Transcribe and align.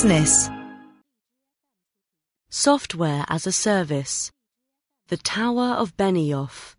Business. 0.00 0.48
Software 2.48 3.26
as 3.28 3.46
a 3.46 3.52
Service. 3.52 4.32
The 5.08 5.18
Tower 5.18 5.74
of 5.74 5.94
Benioff. 5.98 6.74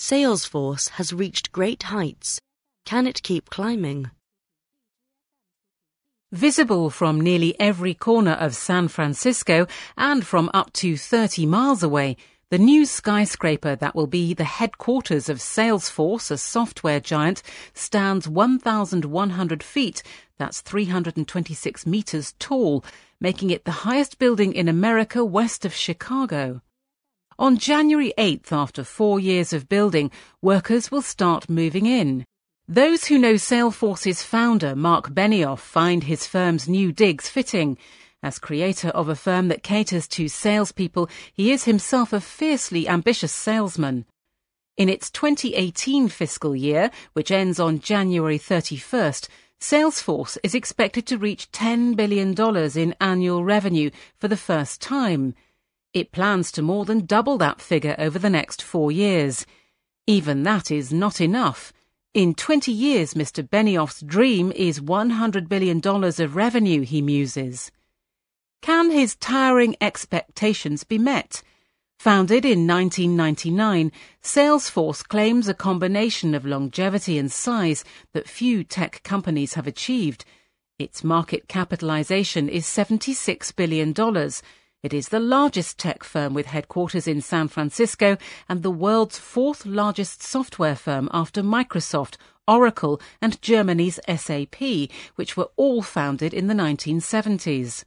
Salesforce 0.00 0.88
has 0.92 1.12
reached 1.12 1.52
great 1.52 1.82
heights. 1.82 2.40
Can 2.86 3.06
it 3.06 3.22
keep 3.22 3.50
climbing? 3.50 4.10
Visible 6.32 6.88
from 6.88 7.20
nearly 7.20 7.54
every 7.60 7.92
corner 7.92 8.38
of 8.40 8.56
San 8.56 8.88
Francisco 8.88 9.66
and 9.98 10.26
from 10.26 10.50
up 10.54 10.72
to 10.80 10.96
30 10.96 11.44
miles 11.44 11.82
away, 11.82 12.16
the 12.50 12.58
new 12.58 12.86
skyscraper 12.86 13.76
that 13.76 13.94
will 13.94 14.06
be 14.06 14.32
the 14.32 14.44
headquarters 14.44 15.28
of 15.28 15.36
Salesforce, 15.36 16.30
a 16.30 16.38
software 16.38 16.98
giant, 16.98 17.42
stands 17.74 18.26
1,100 18.26 19.62
feet, 19.62 20.02
that's 20.38 20.62
326 20.62 21.86
meters 21.86 22.34
tall, 22.38 22.82
making 23.20 23.50
it 23.50 23.66
the 23.66 23.82
highest 23.84 24.18
building 24.18 24.54
in 24.54 24.66
America 24.66 25.22
west 25.22 25.66
of 25.66 25.74
Chicago. 25.74 26.62
On 27.38 27.58
January 27.58 28.14
8th, 28.16 28.50
after 28.50 28.82
four 28.82 29.20
years 29.20 29.52
of 29.52 29.68
building, 29.68 30.10
workers 30.40 30.90
will 30.90 31.02
start 31.02 31.50
moving 31.50 31.84
in. 31.84 32.24
Those 32.66 33.04
who 33.04 33.18
know 33.18 33.34
Salesforce's 33.34 34.22
founder, 34.22 34.74
Marc 34.74 35.10
Benioff, 35.10 35.58
find 35.58 36.04
his 36.04 36.26
firm's 36.26 36.66
new 36.66 36.92
digs 36.92 37.28
fitting. 37.28 37.76
As 38.22 38.38
creator 38.38 38.88
of 38.88 39.08
a 39.08 39.14
firm 39.14 39.48
that 39.48 39.62
caters 39.62 40.08
to 40.08 40.28
salespeople, 40.28 41.08
he 41.32 41.52
is 41.52 41.64
himself 41.64 42.12
a 42.12 42.20
fiercely 42.20 42.88
ambitious 42.88 43.32
salesman. 43.32 44.06
In 44.76 44.88
its 44.88 45.10
2018 45.10 46.08
fiscal 46.08 46.56
year, 46.56 46.90
which 47.12 47.30
ends 47.30 47.60
on 47.60 47.78
January 47.78 48.38
31st, 48.38 49.28
Salesforce 49.60 50.38
is 50.44 50.54
expected 50.54 51.04
to 51.06 51.18
reach 51.18 51.50
$10 51.50 51.96
billion 51.96 52.32
in 52.76 52.94
annual 53.00 53.44
revenue 53.44 53.90
for 54.16 54.28
the 54.28 54.36
first 54.36 54.80
time. 54.80 55.34
It 55.92 56.12
plans 56.12 56.52
to 56.52 56.62
more 56.62 56.84
than 56.84 57.06
double 57.06 57.38
that 57.38 57.60
figure 57.60 57.96
over 57.98 58.20
the 58.20 58.30
next 58.30 58.62
four 58.62 58.92
years. 58.92 59.46
Even 60.06 60.44
that 60.44 60.70
is 60.70 60.92
not 60.92 61.20
enough. 61.20 61.72
In 62.14 62.34
20 62.34 62.70
years, 62.70 63.14
Mr. 63.14 63.46
Benioff's 63.46 64.00
dream 64.00 64.52
is 64.54 64.80
$100 64.80 65.48
billion 65.48 65.80
of 65.84 66.36
revenue, 66.36 66.82
he 66.82 67.02
muses. 67.02 67.72
Can 68.60 68.90
his 68.90 69.16
towering 69.16 69.76
expectations 69.80 70.84
be 70.84 70.98
met? 70.98 71.42
Founded 71.98 72.44
in 72.44 72.66
1999, 72.66 73.90
Salesforce 74.22 75.02
claims 75.02 75.48
a 75.48 75.54
combination 75.54 76.34
of 76.34 76.46
longevity 76.46 77.18
and 77.18 77.30
size 77.30 77.82
that 78.12 78.28
few 78.28 78.62
tech 78.62 79.02
companies 79.02 79.54
have 79.54 79.66
achieved. 79.66 80.24
Its 80.78 81.02
market 81.02 81.48
capitalization 81.48 82.48
is 82.48 82.66
$76 82.66 83.56
billion. 83.56 83.92
It 84.82 84.94
is 84.94 85.08
the 85.08 85.18
largest 85.18 85.76
tech 85.76 86.04
firm 86.04 86.34
with 86.34 86.46
headquarters 86.46 87.08
in 87.08 87.20
San 87.20 87.48
Francisco 87.48 88.16
and 88.48 88.62
the 88.62 88.70
world's 88.70 89.18
fourth 89.18 89.66
largest 89.66 90.22
software 90.22 90.76
firm 90.76 91.08
after 91.12 91.42
Microsoft, 91.42 92.16
Oracle, 92.46 93.00
and 93.20 93.42
Germany's 93.42 93.98
SAP, 94.06 94.90
which 95.16 95.36
were 95.36 95.50
all 95.56 95.82
founded 95.82 96.32
in 96.32 96.46
the 96.46 96.54
1970s. 96.54 97.84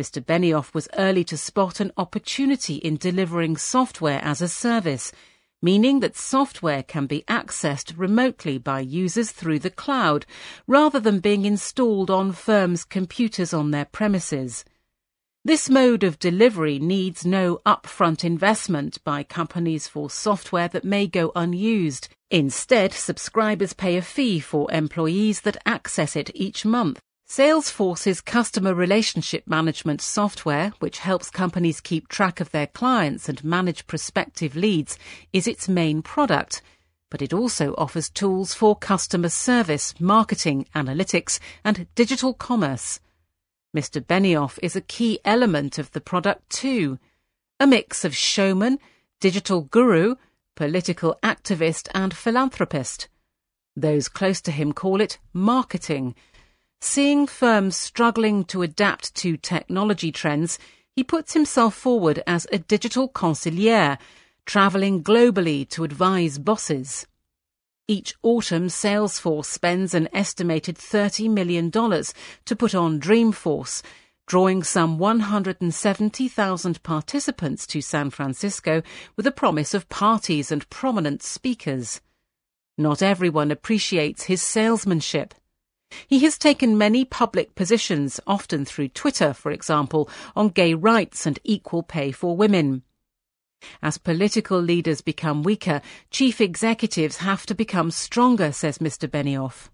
Mr. 0.00 0.24
Benioff 0.24 0.72
was 0.72 0.88
early 0.96 1.22
to 1.22 1.36
spot 1.36 1.78
an 1.78 1.92
opportunity 1.98 2.76
in 2.76 2.96
delivering 2.96 3.54
software 3.54 4.18
as 4.24 4.40
a 4.40 4.48
service, 4.48 5.12
meaning 5.60 6.00
that 6.00 6.16
software 6.16 6.82
can 6.82 7.04
be 7.04 7.22
accessed 7.28 7.92
remotely 7.98 8.56
by 8.56 8.80
users 8.80 9.30
through 9.30 9.58
the 9.58 9.68
cloud, 9.68 10.24
rather 10.66 10.98
than 10.98 11.20
being 11.20 11.44
installed 11.44 12.08
on 12.08 12.32
firms' 12.32 12.82
computers 12.82 13.52
on 13.52 13.72
their 13.72 13.84
premises. 13.84 14.64
This 15.44 15.68
mode 15.68 16.02
of 16.02 16.18
delivery 16.18 16.78
needs 16.78 17.26
no 17.26 17.60
upfront 17.66 18.24
investment 18.24 19.04
by 19.04 19.22
companies 19.22 19.86
for 19.86 20.08
software 20.08 20.68
that 20.68 20.82
may 20.82 21.06
go 21.06 21.30
unused. 21.36 22.08
Instead, 22.30 22.94
subscribers 22.94 23.74
pay 23.74 23.98
a 23.98 24.02
fee 24.02 24.40
for 24.40 24.72
employees 24.72 25.42
that 25.42 25.58
access 25.66 26.16
it 26.16 26.30
each 26.34 26.64
month. 26.64 27.02
Salesforce's 27.30 28.20
customer 28.20 28.74
relationship 28.74 29.46
management 29.46 30.00
software, 30.00 30.72
which 30.80 30.98
helps 30.98 31.30
companies 31.30 31.80
keep 31.80 32.08
track 32.08 32.40
of 32.40 32.50
their 32.50 32.66
clients 32.66 33.28
and 33.28 33.44
manage 33.44 33.86
prospective 33.86 34.56
leads, 34.56 34.98
is 35.32 35.46
its 35.46 35.68
main 35.68 36.02
product. 36.02 36.60
But 37.08 37.22
it 37.22 37.32
also 37.32 37.72
offers 37.78 38.10
tools 38.10 38.52
for 38.52 38.74
customer 38.74 39.28
service, 39.28 39.94
marketing, 40.00 40.66
analytics, 40.74 41.38
and 41.64 41.86
digital 41.94 42.34
commerce. 42.34 42.98
Mr. 43.76 44.04
Benioff 44.04 44.58
is 44.60 44.74
a 44.74 44.80
key 44.80 45.20
element 45.24 45.78
of 45.78 45.92
the 45.92 46.00
product 46.00 46.50
too. 46.50 46.98
A 47.60 47.66
mix 47.66 48.04
of 48.04 48.16
showman, 48.16 48.80
digital 49.20 49.60
guru, 49.60 50.16
political 50.56 51.16
activist, 51.22 51.88
and 51.94 52.12
philanthropist. 52.12 53.06
Those 53.76 54.08
close 54.08 54.40
to 54.42 54.50
him 54.50 54.72
call 54.72 55.00
it 55.00 55.18
marketing. 55.32 56.16
Seeing 56.82 57.26
firms 57.26 57.76
struggling 57.76 58.44
to 58.46 58.62
adapt 58.62 59.14
to 59.16 59.36
technology 59.36 60.10
trends, 60.10 60.58
he 60.96 61.04
puts 61.04 61.34
himself 61.34 61.74
forward 61.74 62.22
as 62.26 62.46
a 62.50 62.58
digital 62.58 63.08
consigliere, 63.08 63.98
traveling 64.46 65.02
globally 65.02 65.68
to 65.68 65.84
advise 65.84 66.38
bosses. 66.38 67.06
Each 67.86 68.14
autumn, 68.22 68.68
Salesforce 68.68 69.46
spends 69.46 69.94
an 69.94 70.08
estimated 70.12 70.76
$30 70.76 71.28
million 71.30 71.70
to 71.70 72.56
put 72.56 72.74
on 72.74 73.00
Dreamforce, 73.00 73.82
drawing 74.26 74.62
some 74.62 74.96
170,000 74.98 76.82
participants 76.82 77.66
to 77.66 77.80
San 77.82 78.10
Francisco 78.10 78.82
with 79.16 79.26
a 79.26 79.32
promise 79.32 79.74
of 79.74 79.88
parties 79.88 80.50
and 80.50 80.68
prominent 80.70 81.22
speakers. 81.22 82.00
Not 82.78 83.02
everyone 83.02 83.50
appreciates 83.50 84.24
his 84.24 84.40
salesmanship. 84.40 85.34
He 86.06 86.20
has 86.20 86.38
taken 86.38 86.78
many 86.78 87.04
public 87.04 87.54
positions, 87.54 88.20
often 88.26 88.64
through 88.64 88.88
Twitter, 88.88 89.32
for 89.32 89.50
example, 89.50 90.08
on 90.36 90.48
gay 90.48 90.74
rights 90.74 91.26
and 91.26 91.38
equal 91.44 91.82
pay 91.82 92.12
for 92.12 92.36
women. 92.36 92.82
As 93.82 93.98
political 93.98 94.60
leaders 94.60 95.00
become 95.00 95.42
weaker, 95.42 95.82
chief 96.10 96.40
executives 96.40 97.18
have 97.18 97.44
to 97.46 97.54
become 97.54 97.90
stronger, 97.90 98.52
says 98.52 98.78
Mr. 98.78 99.08
Benioff. 99.08 99.68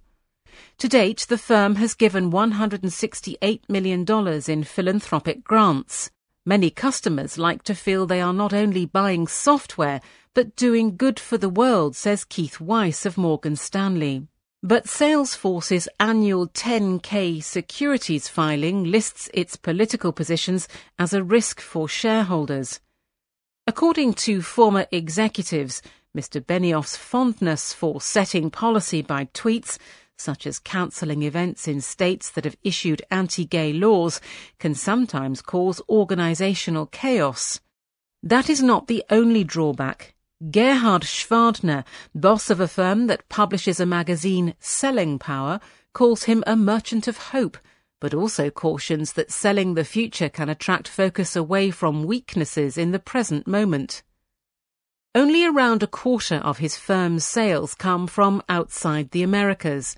To 0.79 0.89
date, 0.89 1.27
the 1.29 1.39
firm 1.39 1.77
has 1.77 1.95
given 1.95 2.31
$168 2.31 3.61
million 3.69 4.05
in 4.49 4.65
philanthropic 4.65 5.45
grants. 5.45 6.11
Many 6.45 6.71
customers 6.71 7.39
like 7.39 7.63
to 7.65 7.75
feel 7.75 8.07
they 8.07 8.21
are 8.21 8.33
not 8.33 8.53
only 8.53 8.87
buying 8.87 9.27
software, 9.27 10.01
but 10.35 10.57
doing 10.57 10.97
good 10.97 11.19
for 11.19 11.39
the 11.39 11.49
world, 11.49 11.97
says 11.97 12.25
Keith 12.25 12.61
Weiss 12.61 13.05
of 13.05 13.19
Morgan 13.19 13.57
Stanley. 13.57 14.27
But 14.63 14.87
Salesforce's 14.87 15.89
annual 16.01 16.49
10K 16.49 17.43
securities 17.43 18.27
filing 18.27 18.85
lists 18.85 19.29
its 19.35 19.55
political 19.55 20.13
positions 20.13 20.67
as 20.99 21.13
a 21.13 21.23
risk 21.23 21.61
for 21.61 21.89
shareholders. 21.89 22.81
According 23.67 24.15
to 24.15 24.41
former 24.43 24.87
executives, 24.91 25.83
Mr. 26.17 26.41
Benioff's 26.41 26.97
fondness 26.97 27.75
for 27.75 28.01
setting 28.01 28.51
policy 28.51 29.03
by 29.03 29.27
tweets, 29.27 29.79
such 30.17 30.47
as 30.47 30.59
cancelling 30.59 31.23
events 31.23 31.69
in 31.69 31.83
states 31.83 32.31
that 32.31 32.45
have 32.45 32.57
issued 32.65 33.03
anti-gay 33.11 33.75
laws, 33.75 34.21
can 34.59 34.75
sometimes 34.75 35.43
cause 35.43 35.83
organisational 35.91 36.91
chaos. 36.91 37.61
That 38.23 38.49
is 38.49 38.63
not 38.63 38.87
the 38.87 39.05
only 39.11 39.45
drawback. 39.45 40.16
Gerhard 40.51 41.03
Gschwandtner, 41.03 41.85
boss 42.15 42.51
of 42.51 42.61
a 42.61 42.69
firm 42.69 43.07
that 43.07 43.29
publishes 43.29 43.81
a 43.81 43.87
magazine, 43.87 44.55
Selling 44.61 45.19
Power, 45.19 45.61
calls 45.93 46.25
him 46.25 46.45
a 46.47 46.57
merchant 46.57 47.09
of 47.09 47.19
hope– 47.19 47.57
but 48.01 48.15
also 48.15 48.51
cautions 48.51 49.15
that 49.15 49.31
selling 49.31 49.75
the 49.75 49.85
future 49.85 50.29
can 50.29 50.49
attract 50.49 50.89
focus 50.89 51.35
away 51.35 51.71
from 51.71 52.05
weaknesses 52.05 52.77
in 52.77 52.93
the 52.93 52.99
present 52.99 53.47
moment. 53.47 54.03
Only 55.15 55.47
around 55.47 55.83
a 55.83 55.87
quarter 55.87 56.37
of 56.37 56.59
his 56.59 56.77
firm's 56.77 57.25
sales 57.25 57.75
come 57.75 58.07
from 58.07 58.43
outside 58.49 59.11
the 59.11 59.23
Americas. 59.23 59.97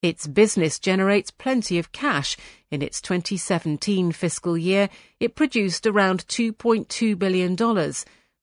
Its 0.00 0.28
business 0.28 0.78
generates 0.78 1.32
plenty 1.32 1.78
of 1.78 1.90
cash. 1.90 2.36
In 2.70 2.82
its 2.82 3.00
2017 3.00 4.12
fiscal 4.12 4.56
year, 4.56 4.88
it 5.18 5.34
produced 5.34 5.86
around 5.86 6.26
$2.2 6.28 7.18
billion, 7.18 7.56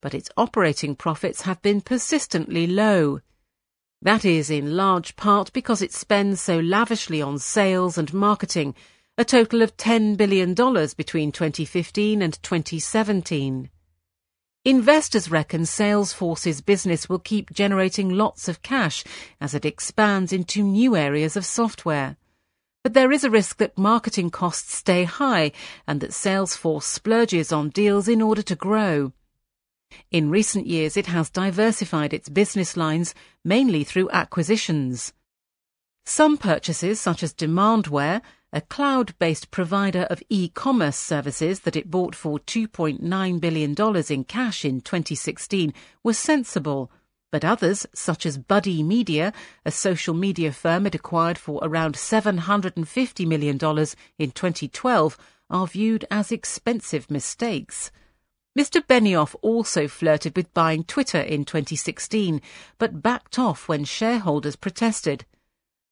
but 0.02 0.14
its 0.14 0.30
operating 0.36 0.96
profits 0.96 1.42
have 1.44 1.62
been 1.62 1.80
persistently 1.80 2.68
low. 2.68 3.22
That 4.02 4.26
is 4.26 4.50
in 4.50 4.76
large 4.76 5.16
part 5.16 5.54
because 5.54 5.82
it 5.82 5.94
spends 5.94 6.42
so 6.42 6.60
lavishly 6.60 7.22
on 7.22 7.38
sales 7.38 8.00
and 8.00 8.12
marketing, 8.14 8.74
a 9.18 9.24
total 9.24 9.62
of 9.62 9.78
$10 9.78 10.18
billion 10.18 10.56
between 10.56 11.32
2015 11.32 12.22
and 12.22 12.42
2017. 12.42 13.70
Investors 14.66 15.30
reckon 15.30 15.62
Salesforce's 15.62 16.62
business 16.62 17.08
will 17.08 17.20
keep 17.20 17.52
generating 17.52 18.10
lots 18.10 18.48
of 18.48 18.62
cash 18.62 19.04
as 19.40 19.54
it 19.54 19.66
expands 19.66 20.34
into 20.34 20.64
new 20.64 20.96
areas 20.96 21.36
of 21.36 21.46
software. 21.46 22.18
But 22.84 22.94
there 22.94 23.12
is 23.12 23.24
a 23.24 23.30
risk 23.30 23.58
that 23.58 23.78
marketing 23.78 24.32
costs 24.32 24.74
stay 24.76 25.04
high 25.04 25.52
and 25.88 26.02
that 26.02 26.12
Salesforce 26.12 26.84
splurges 26.84 27.52
on 27.52 27.70
deals 27.70 28.08
in 28.08 28.22
order 28.22 28.42
to 28.42 28.56
grow. 28.56 29.14
In 30.12 30.30
recent 30.30 30.68
years, 30.68 30.98
it 30.98 31.08
has 31.08 31.30
diversified 31.30 32.14
its 32.14 32.30
business 32.30 32.76
lines 32.78 33.14
mainly 33.44 33.84
through 33.84 34.10
acquisitions. 34.12 35.14
Some 36.06 36.38
purchases, 36.38 37.00
such 37.00 37.24
as 37.24 37.34
Demandware, 37.34 38.22
a 38.54 38.62
cloud-based 38.62 39.50
provider 39.52 40.02
of 40.10 40.24
e-commerce 40.30 40.98
services 40.98 41.62
that 41.62 41.76
it 41.76 41.90
bought 41.90 42.16
for 42.16 42.40
$2.9 42.40 43.40
billion 43.40 43.76
in 44.10 44.24
cash 44.26 44.66
in 44.66 44.82
2016, 44.82 45.74
were 46.04 46.14
sensible. 46.14 46.92
But 47.32 47.46
others, 47.46 47.86
such 47.96 48.26
as 48.26 48.38
Buddy 48.38 48.84
Media, 48.84 49.32
a 49.66 49.72
social 49.72 50.14
media 50.14 50.52
firm 50.52 50.86
it 50.86 50.96
acquired 50.96 51.38
for 51.38 51.60
around 51.64 51.96
$750 51.96 53.26
million 53.26 53.56
in 53.56 54.32
2012, 54.32 55.18
are 55.50 55.68
viewed 55.68 56.06
as 56.12 56.32
expensive 56.32 57.10
mistakes. 57.10 57.92
Mr. 58.58 58.86
Benioff 58.86 59.34
also 59.42 59.88
flirted 59.88 60.36
with 60.36 60.54
buying 60.54 60.84
Twitter 60.84 61.22
in 61.22 61.46
2016, 61.46 62.42
but 62.78 63.02
backed 63.02 63.40
off 63.40 63.70
when 63.70 63.86
shareholders 63.86 64.58
protested. 64.58 65.26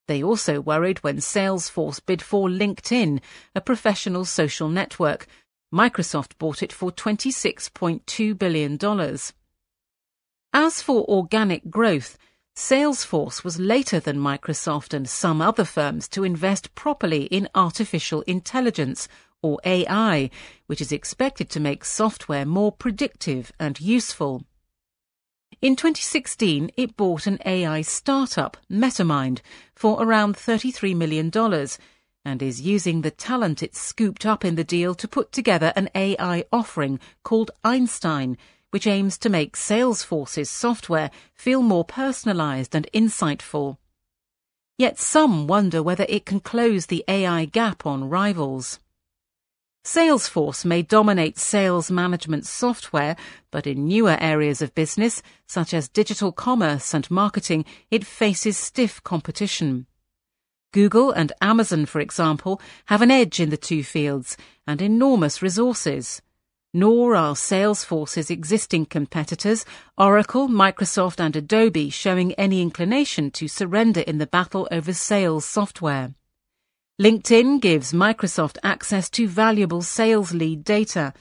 They 0.08 0.22
also 0.22 0.60
worried 0.60 1.00
when 1.00 1.18
Salesforce 1.18 2.02
bid 2.06 2.22
for 2.22 2.50
LinkedIn, 2.50 3.22
a 3.56 3.62
professional 3.62 4.26
social 4.26 4.68
network. 4.68 5.28
Microsoft 5.74 6.38
bought 6.38 6.62
it 6.62 6.74
for 6.74 6.92
$26.2 6.92 8.38
billion. 8.38 8.78
As 10.52 10.82
for 10.82 11.06
organic 11.08 11.70
growth, 11.70 12.18
Salesforce 12.56 13.44
was 13.44 13.60
later 13.60 14.02
than 14.02 14.18
Microsoft 14.18 14.94
and 14.94 15.08
some 15.08 15.42
other 15.42 15.64
firms 15.64 16.10
to 16.10 16.26
invest 16.26 16.76
properly 16.76 17.24
in 17.26 17.48
artificial 17.56 18.22
intelligence, 18.24 19.08
or 19.42 19.60
AI, 19.64 20.30
which 20.68 20.82
is 20.82 20.92
expected 20.92 21.50
to 21.50 21.60
make 21.60 21.86
software 21.86 22.46
more 22.46 22.72
predictive 22.72 23.52
and 23.60 23.80
useful. 23.80 24.44
In 25.62 25.76
2016, 25.76 26.72
it 26.78 26.96
bought 26.96 27.28
an 27.28 27.40
AI 27.46 27.82
startup, 27.82 28.58
MetaMind, 28.72 29.42
for 29.76 30.02
around 30.02 30.36
$33 30.36 30.96
million 30.96 31.32
and 32.26 32.42
is 32.42 32.62
using 32.62 33.02
the 33.02 33.12
talent 33.12 33.64
it 33.64 33.76
scooped 33.76 34.26
up 34.26 34.46
in 34.46 34.56
the 34.56 34.64
deal 34.64 34.94
to 34.96 35.08
put 35.08 35.32
together 35.32 35.74
an 35.76 35.90
AI 35.96 36.46
offering 36.52 37.00
called 37.24 37.52
Einstein, 37.64 38.38
which 38.72 38.88
aims 38.88 39.18
to 39.18 39.30
make 39.30 39.56
Salesforce's 39.56 40.50
software 40.50 41.12
feel 41.34 41.62
more 41.62 41.86
personalized 41.86 42.76
and 42.76 42.88
insightful. 42.94 43.78
Yet 44.78 45.00
some 45.00 45.48
wonder 45.48 45.82
whether 45.82 46.06
it 46.08 46.26
can 46.26 46.40
close 46.40 46.86
the 46.86 47.04
AI 47.08 47.46
gap 47.46 47.86
on 47.86 48.10
rivals. 48.10 48.80
Salesforce 49.84 50.66
may 50.66 50.82
dominate 50.82 51.38
sales 51.38 51.90
management 51.90 52.46
software, 52.46 53.16
but 53.50 53.66
in 53.66 53.88
newer 53.88 54.18
areas 54.20 54.62
of 54.62 54.76
business, 54.76 55.22
such 55.48 55.74
as 55.74 55.88
digital 55.88 56.32
commerce 56.32 56.94
and 56.94 57.10
marketing, 57.10 57.66
it 57.90 58.06
faces 58.06 58.58
stiff 58.58 59.02
competition. 59.04 59.88
Google 60.72 61.12
and 61.12 61.32
Amazon, 61.42 61.86
for 61.88 62.00
example, 62.00 62.62
have 62.86 63.02
an 63.02 63.10
edge 63.10 63.40
in 63.40 63.50
the 63.50 63.58
two 63.58 63.84
fields 63.84 64.38
and 64.68 64.82
enormous 64.82 65.42
resources. 65.42 66.22
Nor 66.72 67.16
are 67.16 67.34
Salesforce's 67.34 68.30
existing 68.30 68.86
competitors, 68.86 69.66
Oracle, 69.98 70.48
Microsoft, 70.48 71.20
and 71.20 71.36
Adobe, 71.36 71.90
showing 71.90 72.34
any 72.34 72.62
inclination 72.62 73.32
to 73.32 73.48
surrender 73.48 74.02
in 74.02 74.20
the 74.20 74.28
battle 74.28 74.68
over 74.72 74.94
sales 74.94 75.46
software. 75.46 76.14
LinkedIn 77.00 77.62
gives 77.62 77.94
Microsoft 77.94 78.58
access 78.62 79.10
to 79.10 79.26
valuable 79.26 79.82
sales 79.82 80.34
lead 80.34 80.66
data. 80.66 81.14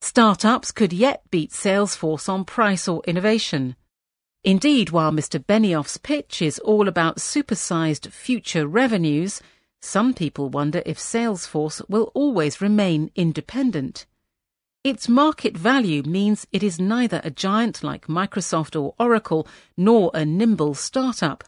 Startups 0.00 0.70
could 0.70 0.92
yet 0.92 1.28
beat 1.32 1.50
Salesforce 1.50 2.28
on 2.28 2.44
price 2.44 2.86
or 2.86 3.02
innovation. 3.04 3.74
Indeed, 4.44 4.90
while 4.90 5.10
Mr. 5.10 5.44
Benioff's 5.44 5.96
pitch 5.96 6.40
is 6.40 6.60
all 6.60 6.86
about 6.86 7.16
supersized 7.16 8.12
future 8.12 8.68
revenues, 8.68 9.42
some 9.82 10.14
people 10.14 10.50
wonder 10.50 10.84
if 10.86 10.98
Salesforce 10.98 11.82
will 11.88 12.12
always 12.14 12.60
remain 12.60 13.10
independent. 13.16 14.06
Its 14.84 15.08
market 15.08 15.56
value 15.56 16.04
means 16.04 16.46
it 16.52 16.62
is 16.62 16.78
neither 16.78 17.20
a 17.24 17.30
giant 17.32 17.82
like 17.82 18.06
Microsoft 18.06 18.80
or 18.80 18.94
Oracle 19.00 19.48
nor 19.76 20.12
a 20.14 20.24
nimble 20.24 20.74
startup. 20.74 21.42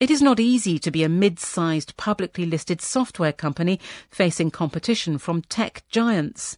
It 0.00 0.12
is 0.12 0.22
not 0.22 0.38
easy 0.38 0.78
to 0.78 0.92
be 0.92 1.02
a 1.02 1.08
mid-sized 1.08 1.96
publicly 1.96 2.46
listed 2.46 2.80
software 2.80 3.32
company 3.32 3.80
facing 4.10 4.52
competition 4.52 5.18
from 5.18 5.42
tech 5.42 5.82
giants. 5.88 6.56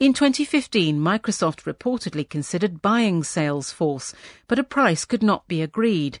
In 0.00 0.14
2015, 0.14 0.98
Microsoft 0.98 1.64
reportedly 1.64 2.26
considered 2.26 2.80
buying 2.80 3.20
Salesforce, 3.22 4.14
but 4.48 4.58
a 4.58 4.64
price 4.64 5.04
could 5.04 5.22
not 5.22 5.46
be 5.46 5.60
agreed. 5.60 6.20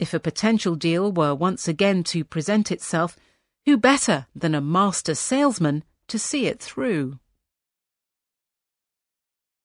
If 0.00 0.12
a 0.12 0.18
potential 0.18 0.74
deal 0.74 1.12
were 1.12 1.36
once 1.36 1.68
again 1.68 2.02
to 2.04 2.24
present 2.24 2.72
itself, 2.72 3.16
who 3.64 3.76
better 3.76 4.26
than 4.34 4.56
a 4.56 4.60
master 4.60 5.14
salesman 5.14 5.84
to 6.08 6.18
see 6.18 6.46
it 6.46 6.60
through? 6.60 7.20